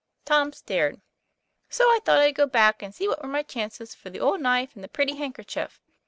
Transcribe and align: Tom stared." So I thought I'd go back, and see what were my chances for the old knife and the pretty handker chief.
Tom 0.25 0.51
stared." 0.51 0.99
So 1.69 1.83
I 1.83 1.99
thought 2.03 2.17
I'd 2.21 2.33
go 2.33 2.47
back, 2.47 2.81
and 2.81 2.91
see 2.91 3.07
what 3.07 3.21
were 3.21 3.29
my 3.29 3.43
chances 3.43 3.93
for 3.93 4.09
the 4.09 4.19
old 4.19 4.41
knife 4.41 4.73
and 4.73 4.83
the 4.83 4.87
pretty 4.87 5.13
handker 5.17 5.45
chief. 5.45 5.79